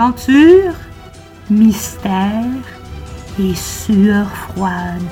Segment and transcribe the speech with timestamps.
[0.00, 0.74] Aventure,
[1.50, 2.44] mystère
[3.36, 5.02] et sueur froide.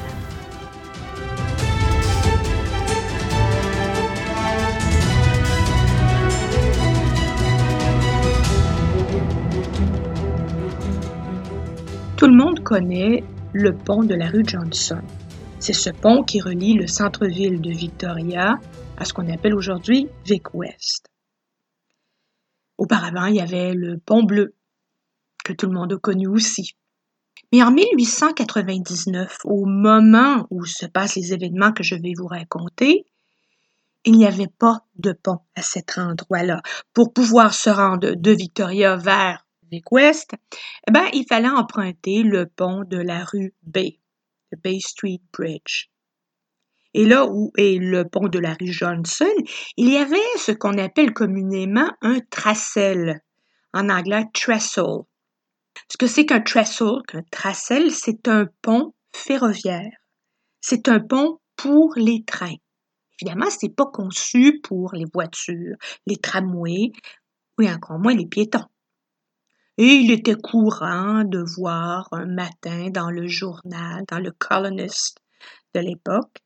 [12.16, 15.00] Tout le monde connaît le pont de la rue Johnson.
[15.58, 18.60] C'est ce pont qui relie le centre-ville de Victoria
[18.96, 21.08] à ce qu'on appelle aujourd'hui Vic West.
[22.78, 24.54] Auparavant, il y avait le pont bleu,
[25.46, 26.72] que tout le monde a connu aussi.
[27.52, 33.04] Mais en 1899, au moment où se passent les événements que je vais vous raconter,
[34.04, 36.62] il n'y avait pas de pont à cet endroit-là.
[36.92, 39.46] Pour pouvoir se rendre de Victoria vers
[39.90, 40.30] West,
[40.88, 43.98] eh ben, il fallait emprunter le pont de la rue Bay,
[44.50, 45.88] le Bay Street Bridge.
[46.94, 49.34] Et là où est le pont de la rue Johnson,
[49.76, 53.20] il y avait ce qu'on appelle communément un tracel,
[53.74, 55.04] en anglais trestle.
[55.90, 59.92] Ce que c'est qu'un trestle, qu'un tracel, c'est un pont ferroviaire.
[60.60, 62.56] C'est un pont pour les trains.
[63.20, 66.92] Évidemment, ce n'est pas conçu pour les voitures, les tramways,
[67.58, 68.66] ou encore moins les piétons.
[69.78, 75.18] Et il était courant de voir un matin dans le journal, dans le Colonist
[75.74, 76.38] de l'époque,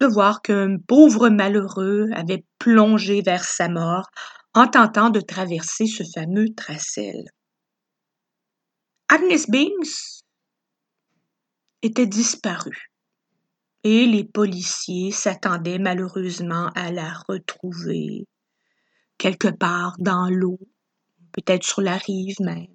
[0.00, 4.10] de voir qu'un pauvre malheureux avait plongé vers sa mort
[4.52, 7.24] en tentant de traverser ce fameux tracel.
[9.08, 10.22] Agnes Bings
[11.82, 12.90] était disparue
[13.82, 18.26] et les policiers s'attendaient malheureusement à la retrouver
[19.18, 20.58] quelque part dans l'eau,
[21.32, 22.66] peut-être sur la rive même,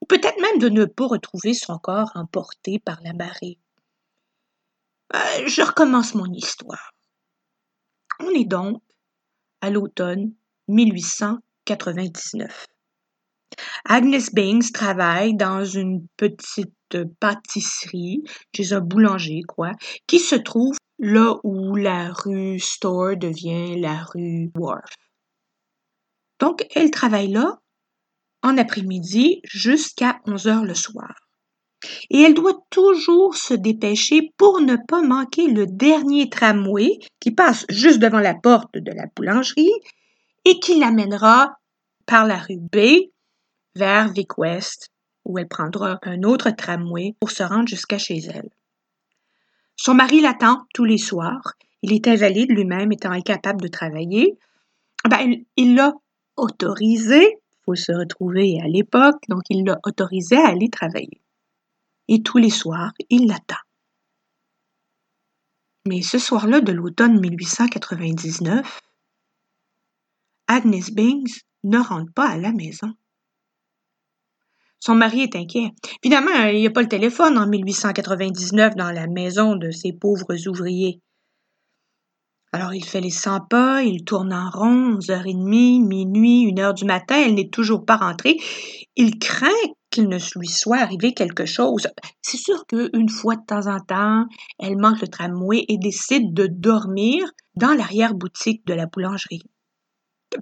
[0.00, 3.58] ou peut-être même de ne pas retrouver son corps emporté par la marée.
[5.14, 6.92] Euh, je recommence mon histoire.
[8.20, 8.82] On est donc
[9.62, 10.34] à l'automne
[10.68, 12.66] 1899.
[13.84, 16.72] Agnes Bings travaille dans une petite
[17.20, 18.22] pâtisserie
[18.54, 19.72] chez un boulanger, quoi,
[20.06, 24.90] qui se trouve là où la rue Store devient la rue Wharf.
[26.40, 27.58] Donc, elle travaille là
[28.42, 31.14] en après-midi jusqu'à 11 heures le soir
[32.10, 37.64] et elle doit toujours se dépêcher pour ne pas manquer le dernier tramway qui passe
[37.68, 39.72] juste devant la porte de la boulangerie
[40.44, 41.54] et qui l'amènera
[42.06, 43.10] par la rue B
[43.78, 44.90] vers Vic West,
[45.24, 48.50] où elle prendra un autre tramway pour se rendre jusqu'à chez elle.
[49.76, 51.54] Son mari l'attend tous les soirs.
[51.82, 54.36] Il est invalide lui-même, étant incapable de travailler.
[55.08, 55.94] Ben, il l'a
[56.36, 61.22] autorisé, il faut se retrouver à l'époque, donc il l'a autorisé à aller travailler
[62.08, 63.56] et tous les soirs il l'attend.
[65.86, 68.80] Mais ce soir-là de l'automne 1899,
[70.48, 72.92] Agnes Bings ne rentre pas à la maison.
[74.80, 75.72] Son mari est inquiet.
[76.02, 80.48] Évidemment, il n'y a pas le téléphone en 1899 dans la maison de ces pauvres
[80.48, 81.00] ouvriers.
[82.52, 87.16] Alors il fait les 100 pas, il tourne en rond, 11h30, minuit, 1h du matin,
[87.18, 88.38] elle n'est toujours pas rentrée.
[88.96, 89.48] Il craint
[89.90, 91.88] qu'il ne lui soit arrivé quelque chose.
[92.22, 94.24] C'est sûr qu'une fois de temps en temps,
[94.58, 99.42] elle manque le tramway et décide de dormir dans l'arrière-boutique de la boulangerie.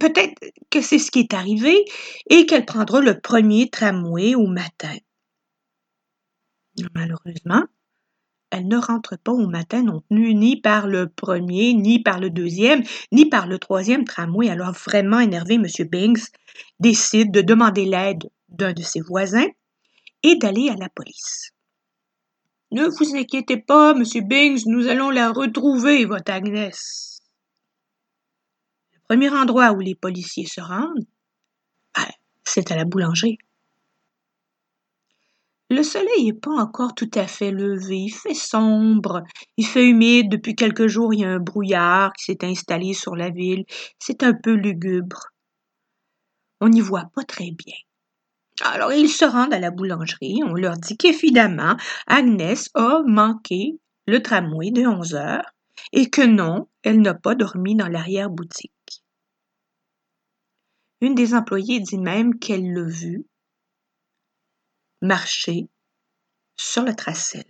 [0.00, 0.34] Peut-être
[0.70, 1.84] que c'est ce qui est arrivé
[2.28, 4.96] et qu'elle prendra le premier tramway au matin.
[6.94, 7.64] Malheureusement,
[8.50, 12.30] elle ne rentre pas au matin non plus, ni par le premier, ni par le
[12.30, 12.82] deuxième,
[13.12, 14.48] ni par le troisième tramway.
[14.48, 15.66] Alors vraiment énervé, M.
[15.90, 16.32] Binks
[16.80, 19.48] décide de demander l'aide d'un de ses voisins
[20.22, 21.52] et d'aller à la police.
[22.72, 27.15] Ne vous inquiétez pas, monsieur Bings, nous allons la retrouver, votre Agnès.
[29.08, 31.06] Premier endroit où les policiers se rendent,
[31.96, 32.06] ben,
[32.44, 33.38] c'est à la boulangerie.
[35.68, 39.22] Le soleil n'est pas encore tout à fait levé, il fait sombre,
[39.56, 43.16] il fait humide, depuis quelques jours il y a un brouillard qui s'est installé sur
[43.16, 43.64] la ville,
[43.98, 45.32] c'est un peu lugubre.
[46.60, 47.74] On n'y voit pas très bien.
[48.62, 51.76] Alors ils se rendent à la boulangerie, on leur dit qu'évidemment
[52.06, 55.52] Agnès a manqué le tramway de 11 heures
[55.92, 58.72] et que non, elle n'a pas dormi dans l'arrière-boutique.
[61.00, 63.26] Une des employées dit même qu'elle l'a vue
[65.02, 65.68] marcher
[66.56, 67.44] sur le tracel.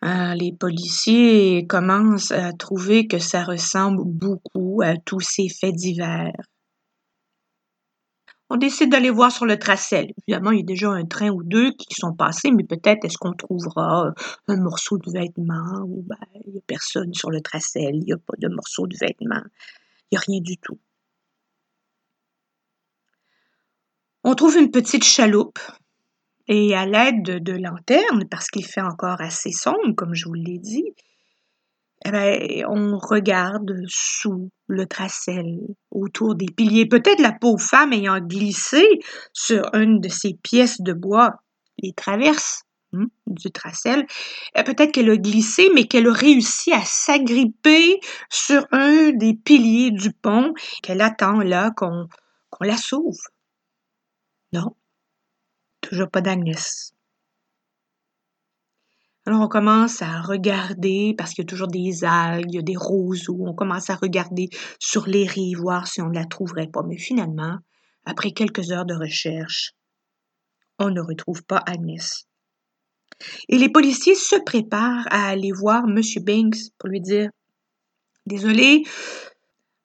[0.00, 6.32] Ah, les policiers commencent à trouver que ça ressemble beaucoup à tous ces faits divers
[8.48, 10.12] on décide d'aller voir sur le tracel.
[10.26, 13.18] Évidemment, il y a déjà un train ou deux qui sont passés, mais peut-être est-ce
[13.18, 14.12] qu'on trouvera
[14.46, 18.12] un morceau de vêtement ou ben, il n'y a personne sur le tracel, il n'y
[18.12, 19.42] a pas de morceau de vêtement,
[20.12, 20.78] n'y a rien du tout.
[24.24, 25.60] On trouve une petite chaloupe
[26.48, 30.34] et à l'aide de, de lanternes, parce qu'il fait encore assez sombre, comme je vous
[30.34, 30.94] l'ai dit,
[32.04, 35.60] eh ben, on regarde sous le tracel,
[35.90, 36.86] autour des piliers.
[36.86, 38.84] Peut-être la pauvre femme ayant glissé
[39.32, 41.34] sur une de ces pièces de bois,
[41.78, 42.65] les traverses hein,
[43.26, 44.06] du tracel,
[44.54, 48.00] eh, peut-être qu'elle a glissé, mais qu'elle a réussi à s'agripper
[48.30, 52.06] sur un des piliers du pont, qu'elle attend là qu'on
[52.60, 53.18] la sauve.
[54.52, 54.74] Non,
[55.80, 56.92] toujours pas d'Agnès.
[59.26, 62.62] Alors on commence à regarder, parce qu'il y a toujours des algues, il y a
[62.62, 66.68] des roseaux, on commence à regarder sur les rives, voir si on ne la trouverait
[66.68, 66.84] pas.
[66.84, 67.58] Mais finalement,
[68.04, 69.72] après quelques heures de recherche,
[70.78, 72.26] on ne retrouve pas Agnès.
[73.48, 76.00] Et les policiers se préparent à aller voir M.
[76.22, 77.30] Banks pour lui dire
[78.26, 78.82] Désolé,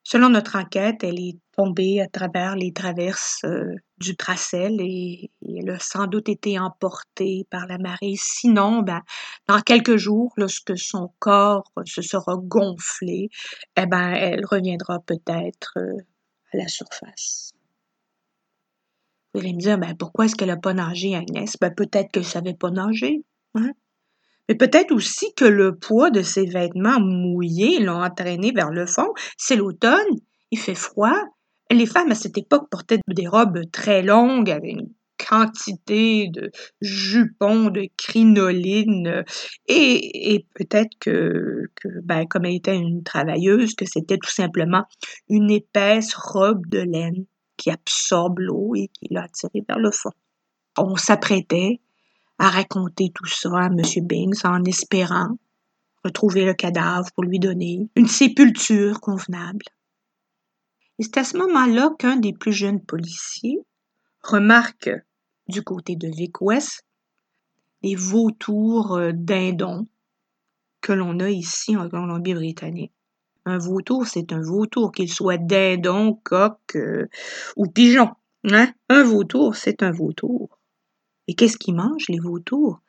[0.02, 5.70] selon notre enquête, elle est tombée à travers les traverses euh, du Tracel et, elle
[5.70, 8.14] a sans doute été emportée par la marée.
[8.16, 9.02] Sinon, ben,
[9.46, 13.28] dans quelques jours, lorsque son corps se sera gonflé,
[13.76, 15.98] eh ben, elle reviendra peut-être euh,
[16.52, 17.52] à la surface.
[19.32, 21.56] Vous allez me dire, ben, pourquoi est-ce qu'elle n'a pas nagé, Agnès?
[21.60, 23.24] Ben, peut-être qu'elle ne savait pas nager.
[23.54, 23.72] Hein?
[24.48, 29.08] Mais peut-être aussi que le poids de ses vêtements mouillés l'ont entraîné vers le fond.
[29.38, 30.18] C'est l'automne,
[30.50, 31.16] il fait froid,
[31.70, 34.88] les femmes à cette époque portaient des robes très longues avec une
[35.28, 36.50] quantité de
[36.80, 39.24] jupons, de crinolines,
[39.68, 41.66] et, peut-être que,
[42.02, 44.84] ben, comme elle était une travailleuse, que c'était tout simplement
[45.28, 47.24] une épaisse robe de laine
[47.56, 50.12] qui absorbe l'eau et qui l'a attirée vers le fond.
[50.78, 51.80] On s'apprêtait
[52.38, 53.80] à raconter tout ça à M.
[54.02, 55.36] Bings en espérant
[56.04, 59.64] retrouver le cadavre pour lui donner une sépulture convenable.
[60.98, 63.58] Et c'est à ce moment-là qu'un des plus jeunes policiers
[64.22, 64.90] remarque
[65.48, 66.84] du côté de Vic West
[67.82, 69.86] les vautours euh, dindons
[70.80, 72.92] que l'on a ici en Colombie-Britannique.
[73.44, 77.08] Un vautour, c'est un vautour, qu'il soit dindon, coq euh,
[77.56, 78.10] ou pigeon.
[78.50, 78.72] Hein?
[78.88, 80.58] Un vautour, c'est un vautour.
[81.26, 82.80] Et qu'est-ce qu'ils mangent, les vautours?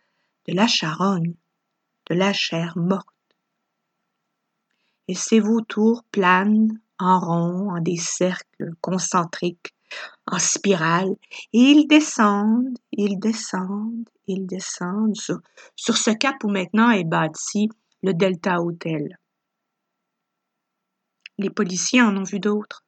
[0.48, 1.34] De la charogne,
[2.10, 3.08] de la chair morte.
[5.08, 9.74] Et ces vautours planent en rond, en des cercles concentriques,
[10.28, 11.16] en spirale,
[11.54, 15.40] et ils descendent, ils descendent, ils descendent sur,
[15.76, 17.70] sur ce cap où maintenant est bâti
[18.02, 19.18] le Delta Hotel.
[21.44, 22.86] Les policiers en ont vu d'autres.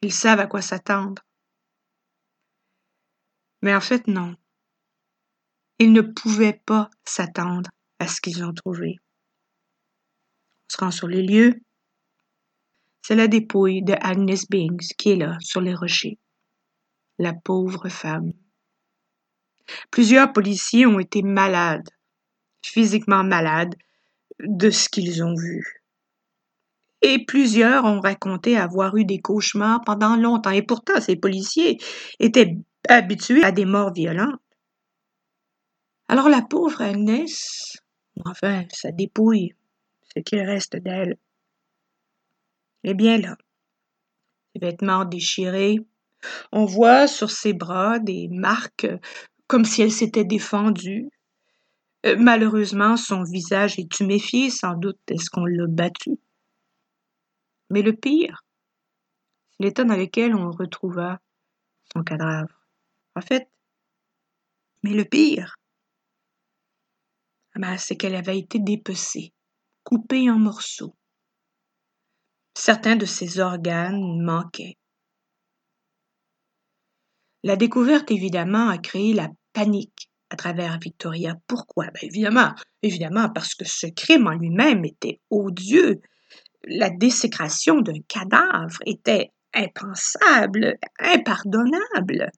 [0.00, 1.22] Ils savent à quoi s'attendre.
[3.60, 4.34] Mais en fait, non.
[5.78, 8.96] Ils ne pouvaient pas s'attendre à ce qu'ils ont trouvé.
[10.70, 11.60] On se rend sur les lieux,
[13.02, 16.18] c'est la dépouille de Agnes Bings qui est là, sur les rochers.
[17.18, 18.32] La pauvre femme.
[19.90, 21.90] Plusieurs policiers ont été malades,
[22.64, 23.74] physiquement malades,
[24.40, 25.77] de ce qu'ils ont vu.
[27.02, 30.50] Et plusieurs ont raconté avoir eu des cauchemars pendant longtemps.
[30.50, 31.78] Et pourtant, ces policiers
[32.18, 32.56] étaient
[32.88, 34.40] habitués à des morts violentes.
[36.08, 37.76] Alors la pauvre Agnès,
[38.24, 39.52] enfin, sa dépouille,
[40.14, 41.16] ce qu'il reste d'elle,
[42.84, 43.36] eh bien là,
[44.54, 45.76] ses vêtements déchirés,
[46.50, 48.86] on voit sur ses bras des marques
[49.46, 51.08] comme si elle s'était défendue.
[52.06, 56.12] Euh, malheureusement, son visage est tuméfié, sans doute est-ce qu'on l'a battu?
[57.70, 58.44] Mais le pire,
[59.50, 61.20] c'est l'état dans lequel on retrouva
[61.92, 62.66] son cadavre.
[63.14, 63.48] En fait,
[64.82, 65.56] mais le pire,
[67.54, 69.32] ah ben, c'est qu'elle avait été dépecée,
[69.84, 70.94] coupée en morceaux,
[72.58, 74.76] Certains de ses organes manquaient.
[77.44, 81.36] La découverte, évidemment, a créé la panique à travers Victoria.
[81.46, 81.84] Pourquoi?
[81.86, 86.00] Ben, évidemment, évidemment, parce que ce crime en lui-même était odieux.
[86.64, 92.30] La désécration d'un cadavre était impensable, impardonnable.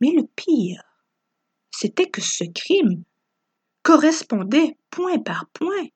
[0.00, 0.82] Mais le pire,
[1.70, 3.04] c'était que ce crime
[3.82, 5.86] correspondait point par point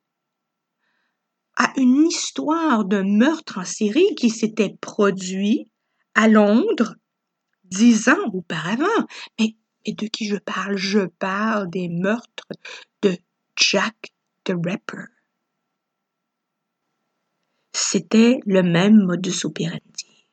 [1.57, 5.69] à une histoire de meurtre en série qui s'était produit
[6.15, 6.95] à Londres
[7.65, 9.07] dix ans auparavant.
[9.39, 10.77] Mais, mais de qui je parle?
[10.77, 12.47] Je parle des meurtres
[13.03, 13.17] de
[13.57, 14.13] Jack
[14.45, 15.07] the Ripper.
[17.99, 20.29] C'était le même modus operandi.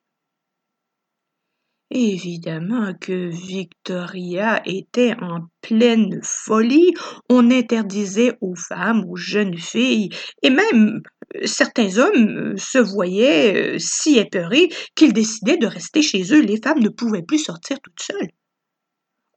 [1.90, 6.94] Évidemment que Victoria était en pleine folie.
[7.28, 10.10] On interdisait aux femmes, aux jeunes filles
[10.44, 11.02] et même
[11.46, 16.42] certains hommes se voyaient si épeurés qu'ils décidaient de rester chez eux.
[16.42, 18.30] Les femmes ne pouvaient plus sortir toutes seules.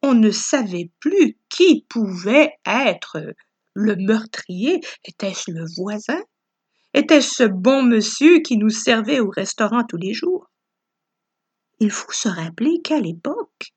[0.03, 3.23] On ne savait plus qui pouvait être
[3.73, 4.83] le meurtrier.
[5.07, 6.21] Était-ce le voisin?
[6.95, 10.51] Était-ce ce bon monsieur qui nous servait au restaurant tous les jours?
[11.81, 13.73] Il faut se rappeler qu'à l'époque,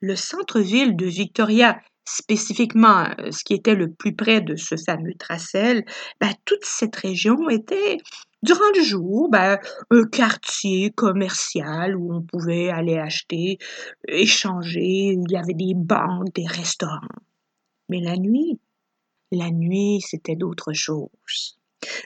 [0.00, 5.14] le centre-ville de Victoria, spécifiquement euh, ce qui était le plus près de ce fameux
[5.18, 5.84] tracel,
[6.20, 7.98] ben, toute cette région était,
[8.42, 9.58] durant le jour, ben,
[9.90, 13.58] un quartier commercial où on pouvait aller acheter,
[14.06, 17.00] échanger, il y avait des banques, des restaurants.
[17.88, 18.58] Mais la nuit,
[19.30, 21.57] la nuit, c'était d'autres choses.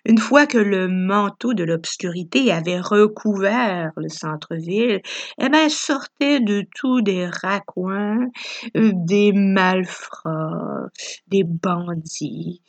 [0.04, 5.00] Une fois que le manteau de l'obscurité avait recouvert le centre-ville,
[5.38, 8.28] eh ben, sortaient de tous des raccoins,
[8.76, 10.88] euh, des malfrats,
[11.28, 12.62] des bandits,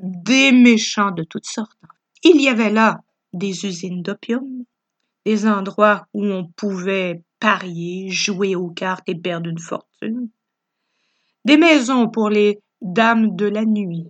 [0.00, 1.78] des méchants de toutes sortes.
[2.22, 3.00] Il y avait là
[3.32, 4.64] des usines d'opium,
[5.26, 10.28] des endroits où on pouvait parier, jouer aux cartes et perdre une fortune,
[11.44, 14.06] des maisons pour les dames de la nuit,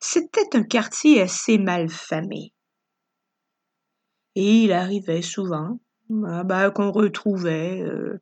[0.00, 2.52] c'était un quartier assez mal famé.
[4.34, 5.78] Et il arrivait souvent
[6.26, 8.20] ah, ben, qu'on retrouvait euh,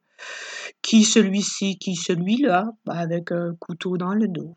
[0.83, 4.57] qui celui-ci, qui celui-là, avec un couteau dans le dos.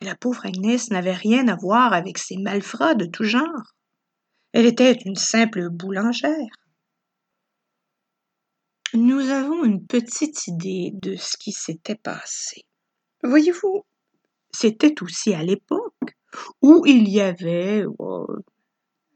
[0.00, 3.74] Mais la pauvre Agnès n'avait rien à voir avec ces malfrats de tout genre.
[4.52, 6.30] Elle était une simple boulangère.
[8.92, 12.64] Nous avons une petite idée de ce qui s'était passé.
[13.24, 13.86] Voyez-vous,
[14.52, 16.14] c'était aussi à l'époque
[16.60, 18.26] où il y avait, oh,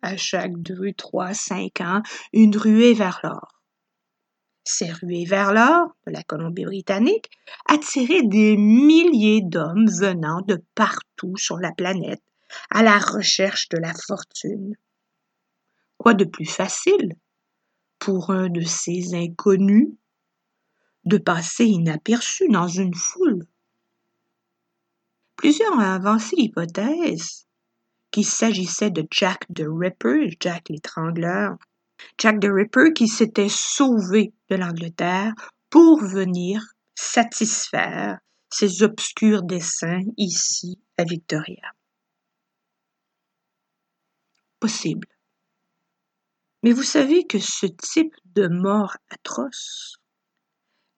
[0.01, 2.01] à chaque deux, trois, cinq ans,
[2.33, 3.61] une ruée vers l'or.
[4.65, 7.31] Ces ruées vers l'or de la Colombie-Britannique
[7.67, 12.23] attiraient des milliers d'hommes venant de partout sur la planète
[12.71, 14.75] à la recherche de la fortune.
[15.99, 17.15] Quoi de plus facile
[17.99, 19.91] pour un de ces inconnus
[21.05, 23.47] de passer inaperçu dans une foule
[25.39, 27.47] Plusieurs ont avancé l'hypothèse
[28.11, 31.57] qu'il s'agissait de Jack the Ripper, Jack l'étrangleur.
[32.19, 35.33] Jack the Ripper qui s'était sauvé de l'Angleterre
[35.71, 36.61] pour venir
[36.97, 38.19] satisfaire
[38.51, 41.73] ses obscurs desseins ici à Victoria.
[44.59, 45.07] Possible.
[46.65, 49.99] Mais vous savez que ce type de mort atroce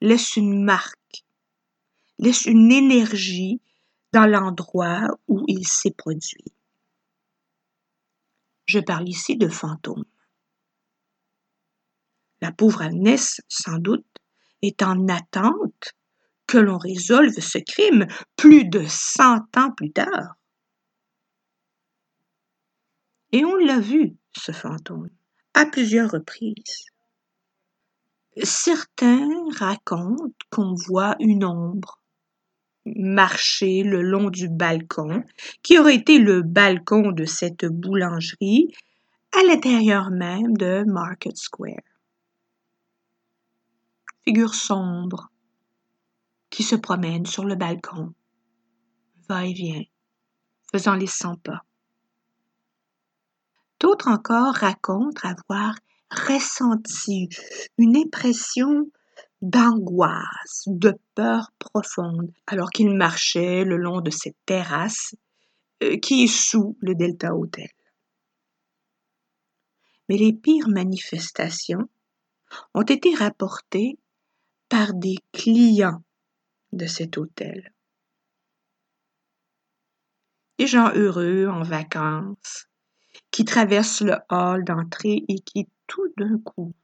[0.00, 1.26] laisse une marque,
[2.18, 3.60] laisse une énergie
[4.12, 6.52] dans l'endroit où il s'est produit.
[8.66, 10.04] Je parle ici de fantômes.
[12.40, 14.06] La pauvre Agnès, sans doute,
[14.62, 15.94] est en attente
[16.46, 20.36] que l'on résolve ce crime plus de cent ans plus tard.
[23.32, 25.10] Et on l'a vu, ce fantôme,
[25.54, 26.86] à plusieurs reprises.
[28.42, 31.99] Certains racontent qu'on voit une ombre
[32.96, 35.24] marcher le long du balcon,
[35.62, 38.72] qui aurait été le balcon de cette boulangerie,
[39.38, 41.76] à l'intérieur même de Market Square.
[44.24, 45.30] Figure sombre
[46.50, 48.12] qui se promène sur le balcon,
[49.28, 49.84] va et vient,
[50.72, 51.64] faisant les cent pas.
[53.78, 55.74] D'autres encore racontent avoir
[56.10, 57.28] ressenti
[57.78, 58.90] une impression
[59.42, 65.14] d'angoisse, de peur profonde, alors qu'il marchait le long de cette terrasse
[65.82, 67.70] euh, qui est sous le Delta Hotel.
[70.08, 71.88] Mais les pires manifestations
[72.74, 73.98] ont été rapportées
[74.68, 76.02] par des clients
[76.72, 77.72] de cet hôtel.
[80.58, 82.66] Des gens heureux en vacances,
[83.30, 86.74] qui traversent le hall d'entrée et qui tout d'un coup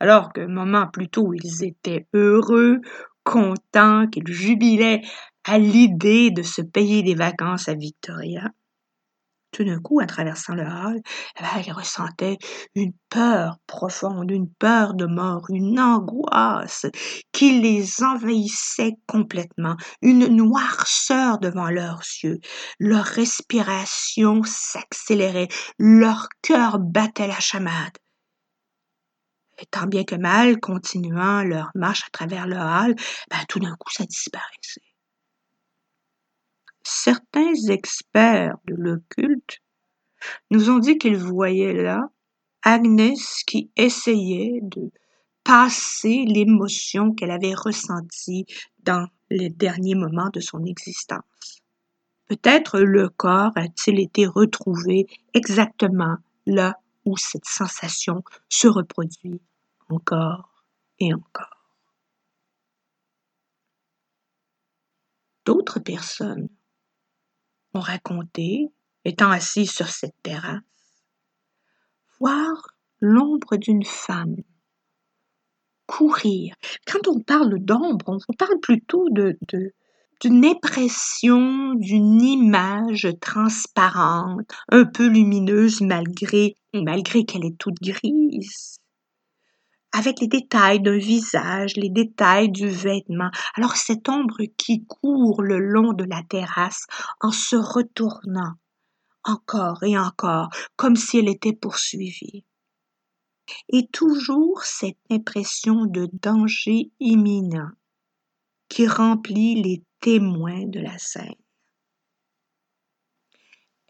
[0.00, 2.80] alors qu'un moment plus tôt ils étaient heureux,
[3.24, 5.02] contents, qu'ils jubilaient
[5.44, 8.50] à l'idée de se payer des vacances à Victoria.
[9.52, 11.00] Tout d'un coup, en traversant le hall,
[11.64, 12.36] ils ressentaient
[12.74, 16.84] une peur profonde, une peur de mort, une angoisse
[17.32, 22.38] qui les envahissait complètement, une noirceur devant leurs yeux.
[22.78, 25.48] Leur respiration s'accélérait,
[25.78, 27.96] leur cœur battait la chamade
[29.70, 32.94] tant bien que mal, continuant leur marche à travers le hall,
[33.30, 34.82] ben, tout d'un coup, ça disparaissait.
[36.82, 39.60] Certains experts de l'occulte
[40.50, 42.08] nous ont dit qu'ils voyaient là
[42.62, 44.90] Agnès qui essayait de
[45.44, 48.44] passer l'émotion qu'elle avait ressentie
[48.82, 51.62] dans les derniers moments de son existence.
[52.28, 59.40] Peut-être le corps a-t-il été retrouvé exactement là où cette sensation se reproduit
[59.88, 60.64] encore
[60.98, 61.72] et encore.
[65.44, 66.48] D'autres personnes
[67.72, 68.68] ont raconté,
[69.04, 70.62] étant assis sur cette terrasse,
[72.18, 74.36] voir l'ombre d'une femme
[75.86, 76.54] courir.
[76.86, 79.38] Quand on parle d'ombre, on parle plutôt de,
[80.20, 88.78] d'une impression, d'une image transparente, un peu lumineuse malgré, malgré qu'elle est toute grise.
[89.92, 93.30] Avec les détails d'un visage, les détails du vêtement.
[93.54, 96.86] Alors cette ombre qui court le long de la terrasse
[97.20, 98.54] en se retournant
[99.26, 102.44] encore et encore, comme si elle était poursuivie.
[103.68, 107.70] Et toujours cette impression de danger imminent
[108.68, 111.34] qui remplit les témoins de la scène.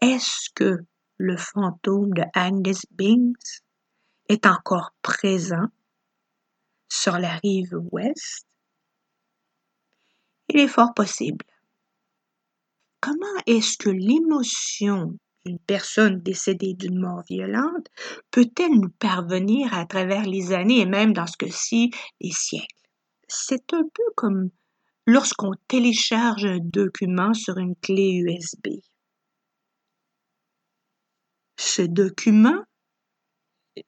[0.01, 0.85] Est-ce que
[1.17, 3.61] le fantôme de Agnes Binks
[4.29, 5.67] est encore présent
[6.89, 8.45] sur la rive ouest?
[10.49, 11.45] Il est fort possible.
[13.01, 17.87] Comment est-ce que l'émotion une personne décédée d'une mort violente
[18.31, 22.65] peut-elle nous parvenir à travers les années et même dans ce cas-ci les siècles?
[23.27, 24.49] C'est un peu comme
[25.05, 28.81] lorsqu'on télécharge un document sur une clé USB.
[31.57, 32.63] Ce document,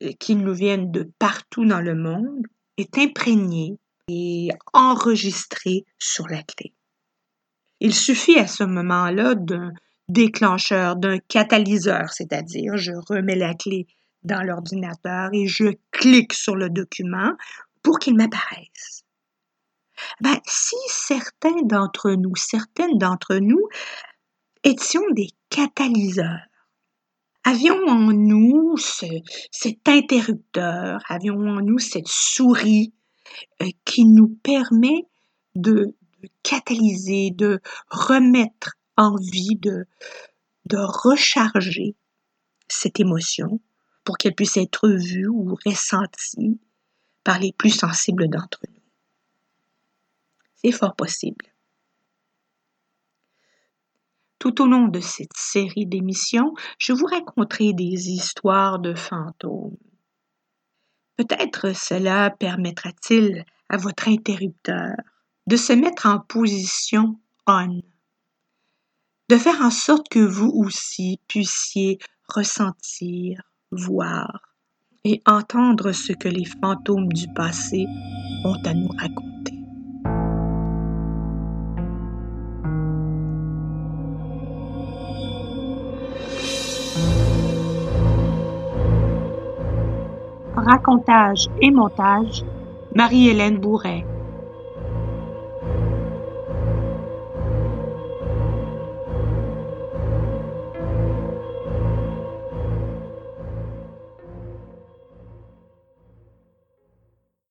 [0.01, 2.45] euh, qui nous vient de partout dans le monde,
[2.77, 6.73] est imprégné et enregistré sur la clé.
[7.79, 9.71] Il suffit à ce moment-là d'un
[10.09, 13.87] déclencheur, d'un catalyseur, c'est-à-dire je remets la clé
[14.23, 17.33] dans l'ordinateur et je clique sur le document
[17.83, 19.03] pour qu'il m'apparaisse.
[20.21, 23.67] Ben, si certains d'entre nous, certaines d'entre nous
[24.63, 26.39] étions des catalyseurs,
[27.49, 32.93] avions en nous cet interrupteur, avions en nous cette souris
[33.61, 35.07] euh, qui nous permet
[35.55, 35.95] de,
[36.43, 37.59] catalyser, de
[37.89, 39.85] remettre envie de,
[40.65, 41.95] de recharger
[42.67, 43.59] cette émotion
[44.03, 46.59] pour qu'elle puisse être vue ou ressentie
[47.23, 48.81] par les plus sensibles d'entre nous?
[50.55, 51.45] C'est fort possible.
[54.39, 59.77] Tout au long de cette série d'émissions, je vous raconterai des histoires de fantômes.
[61.17, 64.95] Peut-être cela permettra-t-il à votre interrupteur
[65.47, 67.81] de se mettre en position on
[69.29, 74.55] de faire en sorte que vous aussi puissiez ressentir, voir
[75.03, 77.85] et entendre ce que les fantômes du passé
[78.43, 79.28] ont à nous raconter.
[90.69, 92.43] Racontage et montage,
[92.91, 94.07] Marie-Hélène Bourret.